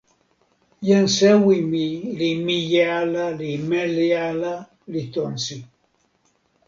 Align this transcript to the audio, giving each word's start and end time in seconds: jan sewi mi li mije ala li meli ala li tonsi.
jan 0.87 1.05
sewi 1.15 1.57
mi 1.71 1.85
li 2.17 2.29
mije 2.45 2.81
ala 2.99 3.25
li 3.39 3.51
meli 3.69 4.07
ala 4.27 4.53
li 4.91 5.01
tonsi. 5.13 5.57